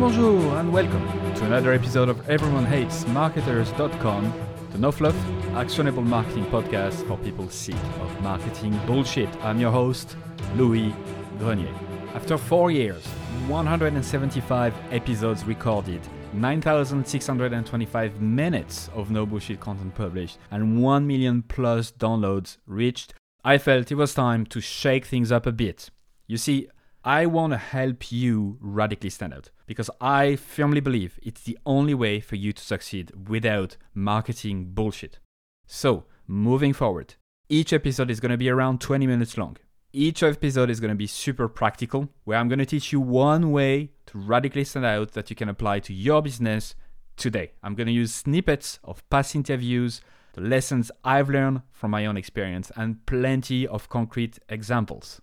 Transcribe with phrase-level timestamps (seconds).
[0.00, 4.32] bonjour, and welcome to another episode of Everyone Hates Marketers.com,
[4.70, 5.14] the no fluff,
[5.52, 9.28] actionable marketing podcast for people sick of marketing bullshit.
[9.44, 10.16] I'm your host,
[10.56, 10.94] Louis
[11.38, 11.74] Grenier.
[12.14, 13.04] After four years,
[13.46, 16.00] 175 episodes recorded,
[16.32, 23.12] 9,625 minutes of no bullshit content published, and 1 million plus downloads reached,
[23.44, 25.90] I felt it was time to shake things up a bit.
[26.26, 26.68] You see,
[27.04, 31.94] I want to help you radically stand out because I firmly believe it's the only
[31.94, 35.18] way for you to succeed without marketing bullshit.
[35.66, 37.14] So, moving forward,
[37.48, 39.56] each episode is going to be around 20 minutes long.
[39.94, 43.50] Each episode is going to be super practical, where I'm going to teach you one
[43.50, 46.74] way to radically stand out that you can apply to your business
[47.16, 47.52] today.
[47.62, 50.02] I'm going to use snippets of past interviews,
[50.34, 55.22] the lessons I've learned from my own experience, and plenty of concrete examples.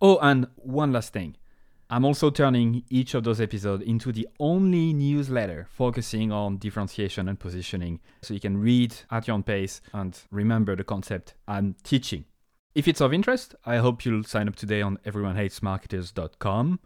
[0.00, 1.36] Oh, and one last thing.
[1.90, 7.40] I'm also turning each of those episodes into the only newsletter focusing on differentiation and
[7.40, 12.26] positioning so you can read at your own pace and remember the concept I'm teaching.
[12.74, 16.80] If it's of interest, I hope you'll sign up today on everyonehatesmarketers.com.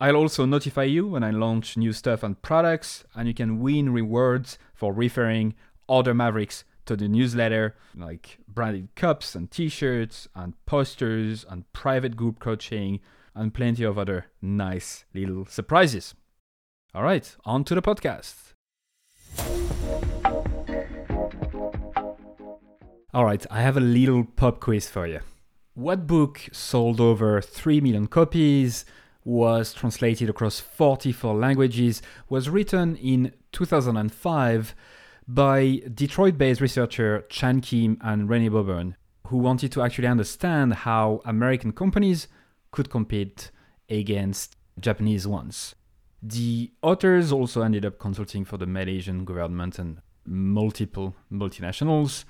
[0.00, 3.92] I'll also notify you when I launch new stuff and products, and you can win
[3.92, 5.54] rewards for referring
[5.86, 12.16] other Mavericks to the newsletter, like branded cups and t shirts, and posters, and private
[12.16, 12.98] group coaching,
[13.32, 16.14] and plenty of other nice little surprises.
[16.92, 18.54] All right, on to the podcast.
[23.14, 25.20] All right, I have a little pop quiz for you.
[25.74, 28.84] What book sold over 3 million copies,
[29.22, 34.74] was translated across 44 languages, was written in 2005
[35.34, 38.96] by Detroit based researcher Chan Kim and Renee Mauborgne,
[39.28, 42.26] who wanted to actually understand how American companies
[42.72, 43.52] could compete
[43.88, 45.76] against Japanese ones.
[46.20, 52.24] The authors also ended up consulting for the Malaysian government and multiple multinationals.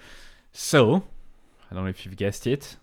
[0.52, 1.04] So,
[1.70, 2.76] I don't know if you've guessed it,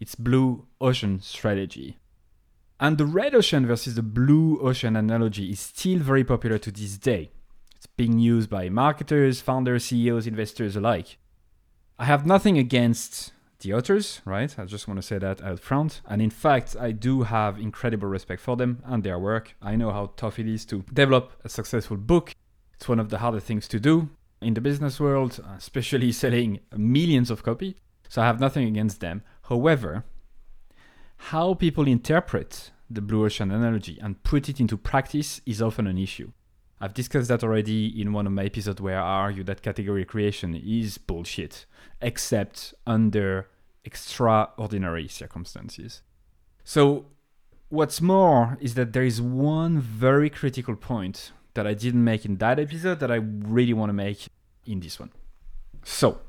[0.00, 1.98] it's Blue Ocean Strategy.
[2.80, 6.96] And the red ocean versus the blue ocean analogy is still very popular to this
[6.96, 7.30] day.
[7.84, 11.18] It's being used by marketers, founders, CEOs, investors alike.
[11.98, 14.58] I have nothing against the authors, right?
[14.58, 16.00] I just want to say that out front.
[16.06, 19.54] And in fact, I do have incredible respect for them and their work.
[19.60, 22.34] I know how tough it is to develop a successful book.
[22.72, 24.08] It's one of the harder things to do
[24.40, 27.74] in the business world, especially selling millions of copies.
[28.08, 29.22] So I have nothing against them.
[29.50, 30.04] However,
[31.16, 35.98] how people interpret the blue ocean analogy and put it into practice is often an
[35.98, 36.32] issue.
[36.84, 40.54] I've discussed that already in one of my episodes where I argue that category creation
[40.54, 41.64] is bullshit,
[42.02, 43.48] except under
[43.84, 46.02] extraordinary circumstances.
[46.62, 47.06] So,
[47.70, 52.36] what's more is that there is one very critical point that I didn't make in
[52.36, 54.28] that episode that I really want to make
[54.66, 55.12] in this one.
[55.84, 56.20] So,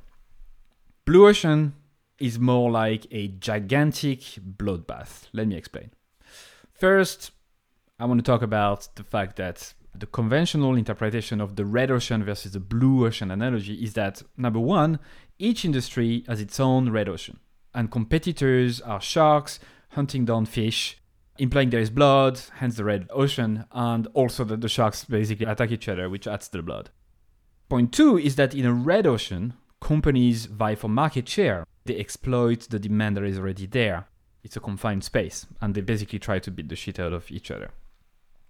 [1.03, 1.73] Blue Ocean
[2.17, 5.27] is more like a gigantic bloodbath.
[5.33, 5.91] Let me explain.
[6.71, 7.31] First,
[7.99, 12.23] I want to talk about the fact that the conventional interpretation of the red ocean
[12.23, 14.99] versus the blue ocean analogy is that number one,
[15.39, 17.39] each industry has its own red ocean,
[17.73, 20.97] and competitors are sharks hunting down fish,
[21.37, 25.71] implying there is blood, hence the red ocean, and also that the sharks basically attack
[25.71, 26.89] each other, which adds to the blood.
[27.69, 31.65] Point two is that in a red ocean, companies vie for market share.
[31.85, 34.07] They exploit the demand that is already there.
[34.43, 37.51] It's a confined space, and they basically try to beat the shit out of each
[37.51, 37.71] other.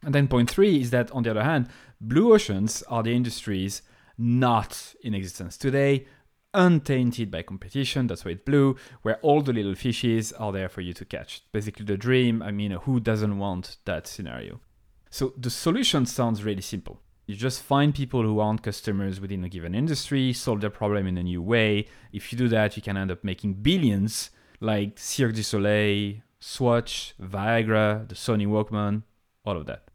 [0.06, 1.68] And then point three is that, on the other hand,
[2.00, 3.82] blue oceans are the industries
[4.18, 6.06] not in existence today,
[6.54, 10.82] untainted by competition, that's why it's blue, where all the little fishes are there for
[10.82, 11.42] you to catch.
[11.52, 14.62] Basically, the dream, I mean, who doesn't want that scenario?
[15.10, 17.02] So the solution sounds really simple.
[17.26, 21.18] You just find people who aren't customers within a given industry, solve their problem in
[21.18, 21.88] a new way.
[22.14, 24.30] If you do that, you can end up making billions
[24.62, 29.04] like Cirque du Soleil, Swatch, Viagra, the Sony Walkman,
[29.44, 29.90] all of that.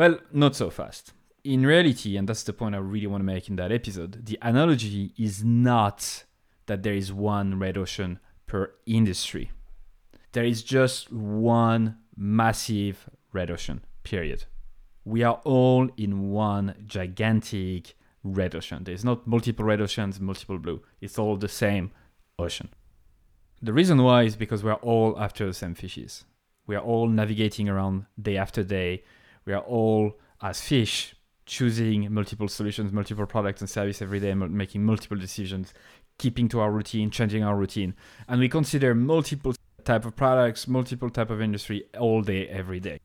[0.00, 1.12] Well, not so fast.
[1.44, 4.38] In reality, and that's the point I really want to make in that episode, the
[4.40, 6.24] analogy is not
[6.64, 9.50] that there is one red ocean per industry.
[10.32, 14.44] There is just one massive red ocean, period.
[15.04, 17.94] We are all in one gigantic
[18.24, 18.84] red ocean.
[18.84, 20.80] There's not multiple red oceans, multiple blue.
[21.02, 21.90] It's all the same
[22.38, 22.70] ocean.
[23.60, 26.24] The reason why is because we're all after the same fishes.
[26.66, 29.02] We are all navigating around day after day
[29.44, 31.14] we are all as fish
[31.46, 35.74] choosing multiple solutions, multiple products and service every day, making multiple decisions,
[36.18, 37.94] keeping to our routine, changing our routine,
[38.28, 39.54] and we consider multiple
[39.84, 43.00] type of products, multiple type of industry all day, every day.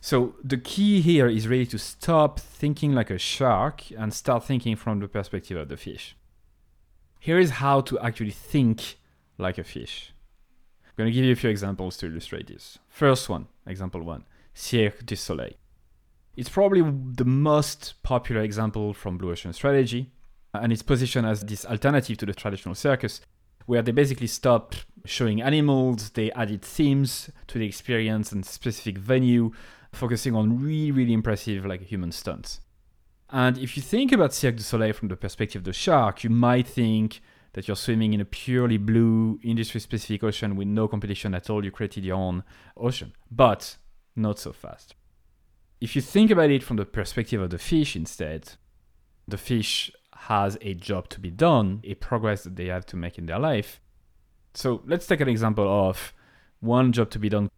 [0.00, 4.74] So the key here is really to stop thinking like a shark and start thinking
[4.74, 6.16] from the perspective of the fish.
[7.18, 8.96] Here is how to actually think
[9.36, 10.12] like a fish.
[10.86, 12.78] I'm going to give you a few examples to illustrate this.
[12.88, 14.24] First one, example one,
[14.60, 15.54] Cirque du Soleil.
[16.36, 20.12] It's probably the most popular example from Blue Ocean Strategy,
[20.52, 23.20] and it's positioned as this alternative to the traditional circus,
[23.66, 29.50] where they basically stopped showing animals, they added themes to the experience and specific venue,
[29.92, 32.60] focusing on really, really impressive like human stunts.
[33.30, 36.30] And if you think about Cirque du Soleil from the perspective of the shark, you
[36.30, 37.22] might think
[37.54, 41.64] that you're swimming in a purely blue, industry specific ocean with no competition at all.
[41.64, 42.44] You created your own
[42.76, 43.12] ocean.
[43.30, 43.76] But
[44.16, 44.94] not so fast.
[45.80, 48.52] If you think about it from the perspective of the fish instead,
[49.26, 53.16] the fish has a job to be done, a progress that they have to make
[53.16, 53.80] in their life.
[54.54, 56.12] So let's take an example of
[56.60, 57.50] one job to be done.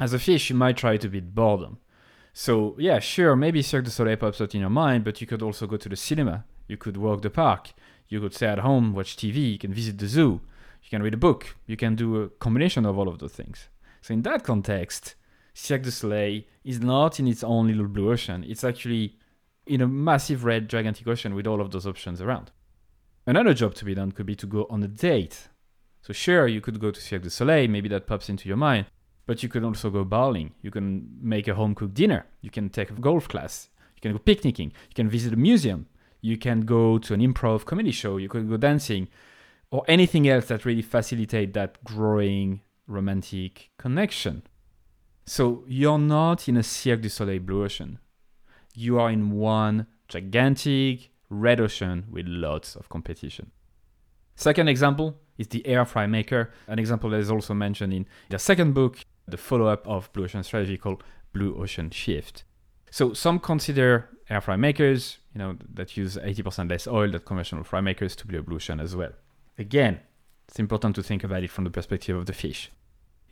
[0.00, 1.78] As a fish, you might try to beat boredom.
[2.32, 5.42] So yeah, sure, maybe Cirque du Soleil pops out in your mind, but you could
[5.42, 6.44] also go to the cinema.
[6.68, 7.72] You could walk the park.
[8.08, 9.52] You could stay at home, watch TV.
[9.52, 10.40] You can visit the zoo.
[10.82, 11.56] You can read a book.
[11.66, 13.68] You can do a combination of all of those things.
[14.00, 15.16] So in that context,
[15.60, 18.44] Cirque du Soleil is not in its own little blue ocean.
[18.46, 19.16] It's actually
[19.66, 22.52] in a massive red gigantic ocean with all of those options around.
[23.26, 25.48] Another job to be done could be to go on a date.
[26.00, 28.86] So sure, you could go to Cirque du Soleil, maybe that pops into your mind,
[29.26, 30.54] but you could also go bowling.
[30.62, 32.26] You can make a home cooked dinner.
[32.40, 33.68] You can take a golf class.
[33.96, 34.68] You can go picnicking.
[34.88, 35.88] You can visit a museum.
[36.20, 38.16] You can go to an improv comedy show.
[38.16, 39.08] You could go dancing
[39.72, 44.44] or anything else that really facilitate that growing romantic connection.
[45.28, 47.98] So you're not in a Cirque du Soleil blue ocean.
[48.74, 53.50] You are in one gigantic red ocean with lots of competition.
[54.36, 58.38] Second example is the air fry maker, an example that is also mentioned in the
[58.38, 61.04] second book, the follow up of Blue Ocean Strategy called
[61.34, 62.44] Blue Ocean Shift.
[62.90, 67.64] So some consider air fry makers, you know, that use 80% less oil than conventional
[67.64, 69.12] fry makers to be a blue ocean as well.
[69.58, 70.00] Again,
[70.48, 72.70] it's important to think about it from the perspective of the fish.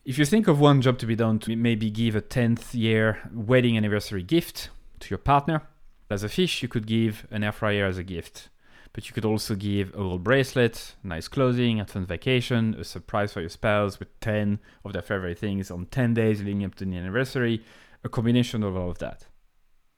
[0.07, 3.29] If you think of one job to be done to maybe give a 10th year
[3.35, 4.71] wedding anniversary gift
[5.01, 5.63] to your partner,
[6.09, 8.49] as a fish, you could give an air fryer as a gift.
[8.93, 13.33] But you could also give a gold bracelet, nice clothing, a fun vacation, a surprise
[13.33, 16.85] for your spouse with 10 of their favorite things on 10 days leading up to
[16.85, 17.65] the anniversary,
[18.05, 19.27] a combination of all of that.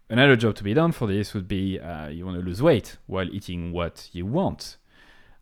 [0.09, 2.97] Another job to be done for this would be uh, you want to lose weight
[3.09, 4.79] while eating what you want.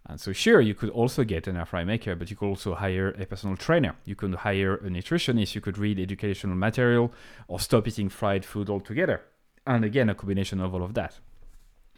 [0.09, 2.75] And so, sure, you could also get an air fry maker, but you could also
[2.75, 3.97] hire a personal trainer.
[4.05, 5.55] You could hire a nutritionist.
[5.57, 7.13] You could read educational material
[7.49, 9.23] or stop eating fried food altogether.
[9.67, 11.19] And again, a combination of all of that.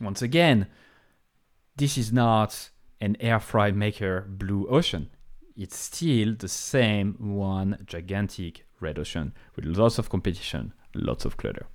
[0.01, 0.69] Once again,
[1.77, 2.71] this is not
[3.01, 5.11] an air fry maker blue ocean.
[5.55, 11.67] It's still the same one gigantic red ocean with lots of competition, lots of clutter.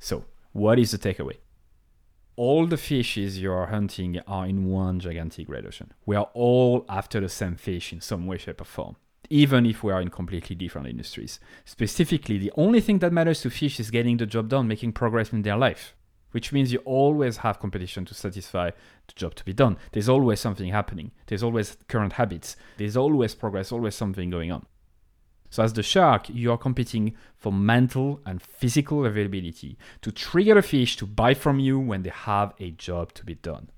[0.00, 1.36] So, what is the takeaway?
[2.38, 5.92] All the fishes you are hunting are in one gigantic red ocean.
[6.06, 8.94] We are all after the same fish in some way, shape, or form,
[9.28, 11.40] even if we are in completely different industries.
[11.64, 15.32] Specifically, the only thing that matters to fish is getting the job done, making progress
[15.32, 15.96] in their life,
[16.30, 19.76] which means you always have competition to satisfy the job to be done.
[19.90, 24.64] There's always something happening, there's always current habits, there's always progress, always something going on.
[25.50, 30.62] So, as the shark, you are competing for mental and physical availability to trigger a
[30.62, 33.70] fish to buy from you when they have a job to be done.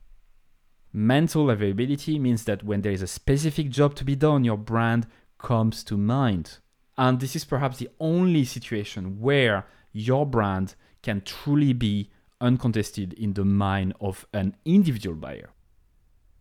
[0.93, 5.07] Mental availability means that when there is a specific job to be done, your brand
[5.39, 6.59] comes to mind.
[6.99, 12.11] And this is perhaps the only situation where your brand can truly be
[12.41, 15.50] uncontested in the mind of an individual buyer.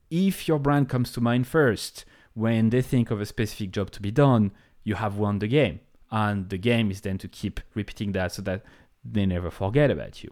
[0.10, 4.02] If your brand comes to mind first when they think of a specific job to
[4.02, 4.52] be done,
[4.90, 5.80] you have won the game.
[6.12, 8.64] And the game is then to keep repeating that so that
[9.06, 10.32] they never forget about you.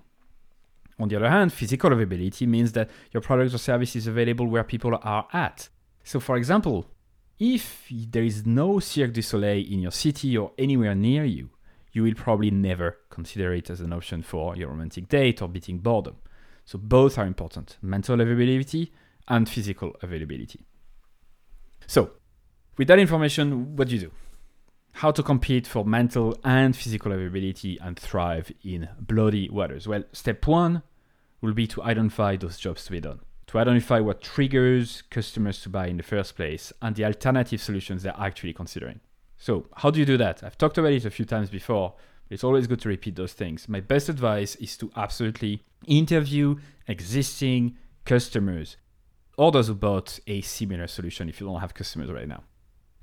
[1.00, 4.64] On the other hand, physical availability means that your product or service is available where
[4.64, 5.70] people are at.
[6.04, 6.88] So, for example,
[7.38, 11.52] if there is no Cirque du Soleil in your city or anywhere near you,
[11.92, 15.78] you will probably never consider it as an option for your romantic date or beating
[15.78, 16.16] boredom.
[16.66, 18.92] So, both are important mental availability
[19.28, 20.66] and physical availability.
[21.86, 22.14] So,
[22.76, 24.12] with that information, what do you do?
[24.98, 29.88] How to compete for mental and physical availability and thrive in bloody waters.
[29.88, 30.82] Well, step one
[31.40, 35.70] will be to identify those jobs to be done, to identify what triggers customers to
[35.70, 39.00] buy in the first place and the alternative solutions they're actually considering.
[39.38, 40.44] So, how do you do that?
[40.44, 41.94] I've talked about it a few times before.
[42.32, 43.70] It's always good to repeat those things.
[43.70, 46.56] My best advice is to absolutely interview
[46.88, 48.78] existing customers
[49.38, 52.42] or those who bought a similar solution if you don't have customers right now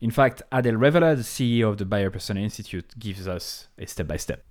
[0.05, 4.07] In fact, Adele Revella, the CEO of the Buyer Persona Institute, gives us a step
[4.07, 4.45] by step.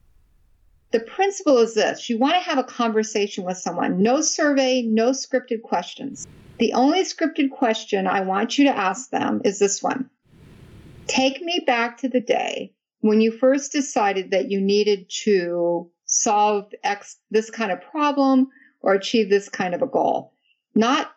[0.90, 5.12] The principle is this you want to have a conversation with someone, no survey, no
[5.12, 6.28] scripted questions.
[6.58, 10.10] The only scripted question I want you to ask them is this one
[11.06, 16.74] Take me back to the day when you first decided that you needed to solve
[16.84, 18.48] X, this kind of problem
[18.82, 20.34] or achieve this kind of a goal.
[20.74, 21.12] Not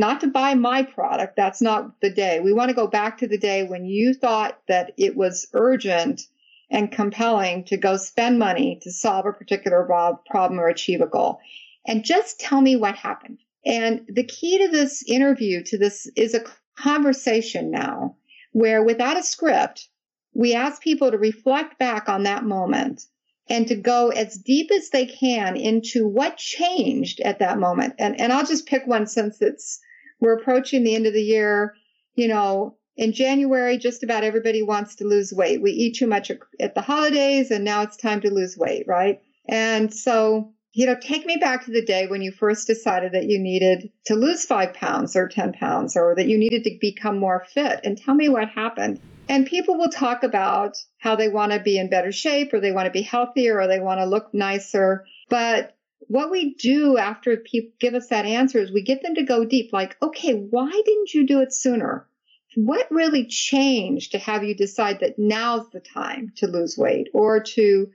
[0.00, 1.36] not to buy my product.
[1.36, 2.40] That's not the day.
[2.40, 6.22] We want to go back to the day when you thought that it was urgent
[6.70, 11.40] and compelling to go spend money to solve a particular problem or achieve a goal.
[11.86, 13.38] And just tell me what happened.
[13.64, 16.44] And the key to this interview, to this, is a
[16.78, 18.16] conversation now
[18.52, 19.88] where without a script,
[20.32, 23.02] we ask people to reflect back on that moment
[23.48, 27.94] and to go as deep as they can into what changed at that moment.
[27.98, 29.80] And, and I'll just pick one since it's,
[30.20, 31.74] we're approaching the end of the year.
[32.14, 35.62] You know, in January, just about everybody wants to lose weight.
[35.62, 39.22] We eat too much at the holidays and now it's time to lose weight, right?
[39.48, 43.26] And so, you know, take me back to the day when you first decided that
[43.26, 47.18] you needed to lose five pounds or 10 pounds or that you needed to become
[47.18, 49.00] more fit and tell me what happened.
[49.30, 52.72] And people will talk about how they want to be in better shape or they
[52.72, 55.06] want to be healthier or they want to look nicer.
[55.28, 55.76] But
[56.10, 59.44] what we do after people give us that answer is we get them to go
[59.44, 62.08] deep, like, okay, why didn't you do it sooner?
[62.56, 67.40] What really changed to have you decide that now's the time to lose weight or
[67.54, 67.90] to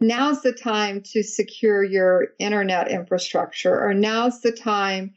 [0.00, 5.14] now's the time to secure your internet infrastructure or now's the time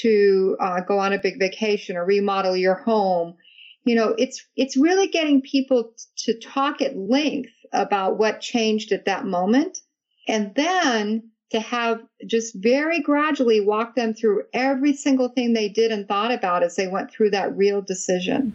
[0.00, 3.34] to uh, go on a big vacation or remodel your home
[3.84, 9.06] you know, it's it's really getting people to talk at length about what changed at
[9.06, 9.80] that moment,
[10.28, 15.92] and then to have just very gradually walk them through every single thing they did
[15.92, 18.54] and thought about as they went through that real decision.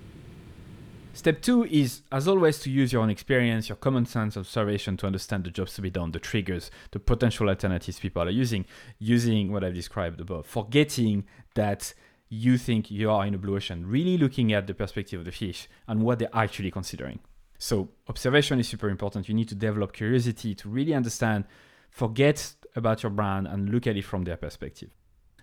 [1.18, 5.08] Step two is, as always, to use your own experience, your common sense, observation to
[5.08, 8.66] understand the jobs to be done, the triggers, the potential alternatives people are using,
[9.00, 11.26] using what I've described above, forgetting
[11.56, 11.96] that
[12.30, 15.32] you think you are in a blue ocean, really looking at the perspective of the
[15.32, 17.20] fish and what they're actually considering.
[17.58, 19.28] So, observation is super important.
[19.28, 21.46] You need to develop curiosity to really understand,
[21.90, 24.92] forget about your brand, and look at it from their perspective.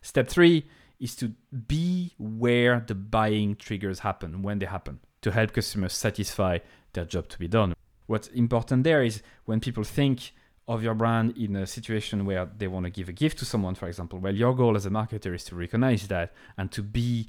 [0.01, 0.67] Step three
[0.99, 1.33] is to
[1.67, 6.59] be where the buying triggers happen, when they happen, to help customers satisfy
[6.95, 7.75] their job to be done.
[8.07, 10.33] What's important there is when people think
[10.67, 13.75] of your brand in a situation where they want to give a gift to someone,
[13.75, 17.29] for example, well, your goal as a marketer is to recognize that and to be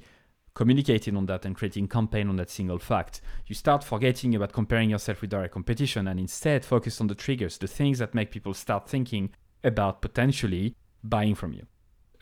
[0.54, 3.20] communicating on that and creating campaign on that single fact.
[3.46, 7.58] You start forgetting about comparing yourself with direct competition and instead focus on the triggers,
[7.58, 9.30] the things that make people start thinking
[9.64, 11.66] about potentially buying from you.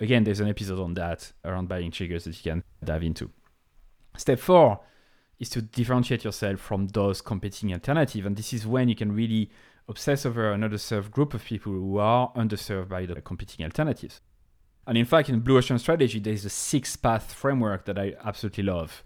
[0.00, 3.30] Again, there's an episode on that around buying triggers that you can dive into.
[4.16, 4.80] Step four
[5.38, 8.26] is to differentiate yourself from those competing alternatives.
[8.26, 9.50] And this is when you can really
[9.88, 14.20] obsess over an underserved group of people who are underserved by the competing alternatives.
[14.86, 18.64] And in fact, in Blue Ocean Strategy, there's a six path framework that I absolutely
[18.64, 19.02] love.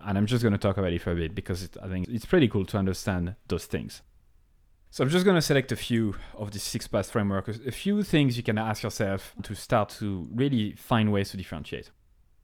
[0.00, 2.08] And I'm just going to talk about it for a bit because it, I think
[2.08, 4.02] it's pretty cool to understand those things.
[4.96, 8.02] So I'm just going to select a few of the six path framework, a few
[8.02, 11.90] things you can ask yourself to start to really find ways to differentiate.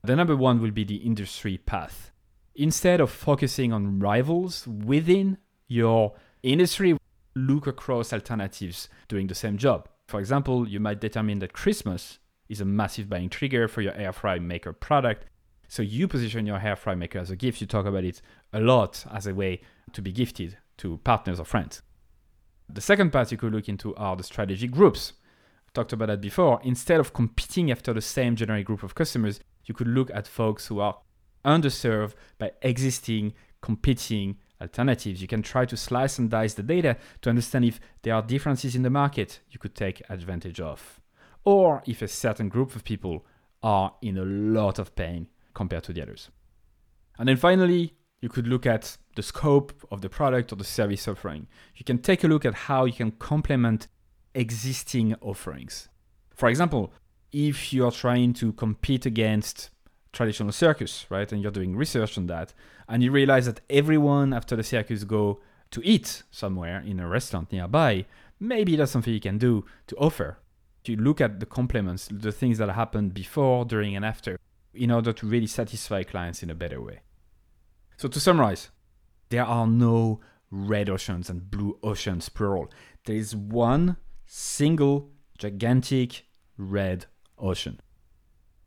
[0.03, 2.11] The number one will be the industry path.
[2.53, 6.95] Instead of focusing on rivals within your industry,
[7.33, 9.89] look across alternatives doing the same job.
[10.07, 12.19] For example, you might determine that Christmas
[12.49, 15.25] is a massive buying trigger for your air fry maker product.
[15.69, 17.61] So you position your air fry maker as a gift.
[17.61, 18.21] You talk about it
[18.53, 19.61] a lot as a way
[19.93, 21.81] to be gifted to partners or friends.
[22.69, 25.13] The second part you could look into are the strategic groups.
[25.67, 26.59] I talked about that before.
[26.63, 30.67] Instead of competing after the same generic group of customers, you could look at folks
[30.67, 30.97] who are
[31.45, 35.21] underserved by existing competing alternatives.
[35.21, 38.75] You can try to slice and dice the data to understand if there are differences
[38.75, 41.01] in the market you could take advantage of,
[41.43, 43.25] or if a certain group of people
[43.61, 46.29] are in a lot of pain compared to the others.
[47.17, 47.93] And then finally,
[48.23, 51.45] you could look at the scope of the product or the service offering.
[51.75, 53.89] You can take a look at how you can complement
[54.33, 55.89] existing offerings.
[56.33, 56.93] For example,
[57.33, 59.71] if you're trying to compete against
[60.13, 61.29] traditional circus, right?
[61.33, 62.53] And you're doing research on that,
[62.87, 67.51] and you realize that everyone after the circus go to eat somewhere in a restaurant
[67.51, 68.05] nearby.
[68.39, 70.37] Maybe that's something you can do to offer.
[70.85, 74.39] To look at the complements, the things that happened before, during, and after,
[74.73, 77.01] in order to really satisfy clients in a better way.
[78.03, 78.69] So to summarize,
[79.29, 80.19] there are no
[80.51, 82.69] red oceans and blue oceans plural.
[83.05, 83.95] There is one
[84.25, 86.25] single gigantic
[86.57, 87.05] red
[87.37, 87.79] ocean.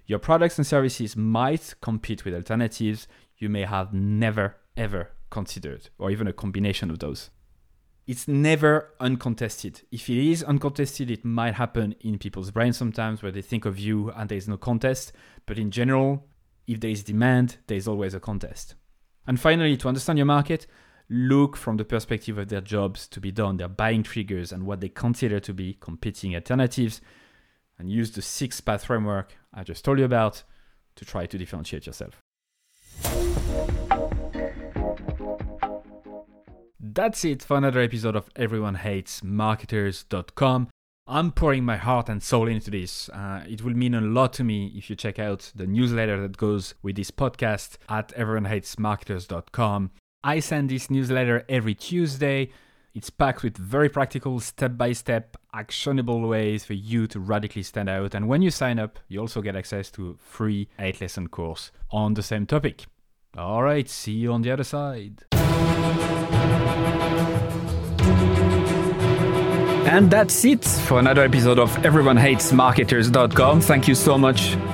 [0.06, 6.10] Your products and services might compete with alternatives you may have never ever considered, or
[6.10, 7.28] even a combination of those.
[8.06, 9.82] It's never uncontested.
[9.92, 13.78] If it is uncontested, it might happen in people's brains sometimes where they think of
[13.78, 15.12] you and there is no contest.
[15.44, 16.24] But in general,
[16.66, 18.76] if there is demand, there is always a contest.
[19.26, 20.66] And finally, to understand your market,
[21.08, 24.80] look from the perspective of their jobs to be done, their buying triggers, and what
[24.80, 27.00] they consider to be competing alternatives,
[27.78, 30.42] and use the six path framework I just told you about
[30.96, 32.22] to try to differentiate yourself.
[36.80, 40.68] That's it for another episode of Everyone Hates Marketers.com.
[41.08, 43.08] I'm pouring my heart and soul into this.
[43.10, 46.36] Uh, it will mean a lot to me if you check out the newsletter that
[46.36, 49.92] goes with this podcast at everyonehatesmarketers.com.
[50.24, 52.50] I send this newsletter every Tuesday.
[52.92, 57.88] It's packed with very practical, step by step, actionable ways for you to radically stand
[57.88, 58.12] out.
[58.12, 61.70] And when you sign up, you also get access to a free 8 lesson course
[61.92, 62.86] on the same topic.
[63.36, 65.22] All right, see you on the other side.
[69.86, 73.60] And that's it for another episode of EveryoneHatesMarketers.com.
[73.60, 74.56] Thank you so much